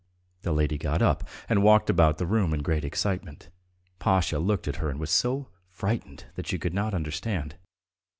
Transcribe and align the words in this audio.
The 0.41 0.51
lady 0.51 0.79
got 0.79 1.03
up 1.03 1.29
and 1.47 1.61
walked 1.61 1.87
about 1.87 2.17
the 2.17 2.25
room 2.25 2.55
in 2.55 2.63
great 2.63 2.83
excitement. 2.83 3.49
Pasha 3.99 4.39
looked 4.39 4.67
at 4.67 4.77
her 4.77 4.89
and 4.89 4.99
was 4.99 5.11
so 5.11 5.49
frightened 5.67 6.25
that 6.33 6.47
she 6.47 6.57
could 6.57 6.73
not 6.73 6.95
understand. 6.95 7.53